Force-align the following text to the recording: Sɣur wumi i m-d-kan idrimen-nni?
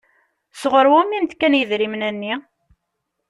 Sɣur 0.61 0.85
wumi 0.91 1.13
i 1.15 1.19
m-d-kan 1.23 1.57
idrimen-nni? 1.61 2.33